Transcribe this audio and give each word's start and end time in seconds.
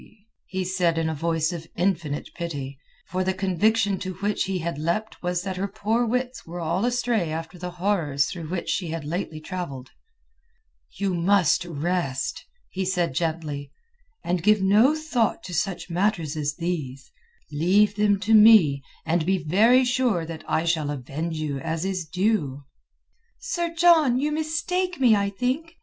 he 0.47 0.63
said 0.65 0.97
in 0.97 1.07
a 1.07 1.13
voice 1.13 1.53
of 1.53 1.67
infinite 1.75 2.27
pity; 2.33 2.75
for 3.05 3.23
the 3.23 3.35
conviction 3.35 3.99
to 3.99 4.15
which 4.15 4.45
he 4.45 4.57
had 4.57 4.79
leapt 4.79 5.21
was 5.21 5.43
that 5.43 5.57
her 5.57 5.67
poor 5.67 6.07
wits 6.07 6.43
were 6.43 6.59
all 6.59 6.85
astray 6.85 7.29
after 7.31 7.59
the 7.59 7.69
horrors 7.77 8.25
through 8.25 8.47
which 8.49 8.67
she 8.67 8.87
had 8.87 9.03
lately 9.05 9.39
travelled. 9.39 9.91
"You 10.97 11.13
must 11.13 11.65
rest," 11.65 12.43
he 12.71 12.83
said 12.83 13.13
gently, 13.13 13.71
"and 14.23 14.41
give 14.41 14.59
no 14.59 14.95
thought 14.95 15.43
to 15.43 15.53
such 15.53 15.87
matters 15.91 16.35
as 16.35 16.55
these. 16.55 17.11
Leave 17.51 17.95
them 17.95 18.19
to 18.21 18.33
me, 18.33 18.81
and 19.05 19.23
be 19.23 19.37
very 19.37 19.85
sure 19.85 20.25
that 20.25 20.43
I 20.47 20.65
shall 20.65 20.89
avenge 20.89 21.37
you 21.37 21.59
as 21.59 21.85
is 21.85 22.07
due." 22.07 22.63
"Sir 23.39 23.71
John, 23.75 24.17
you 24.17 24.31
mistake 24.31 24.99
me, 24.99 25.15
I 25.15 25.29
think. 25.29 25.75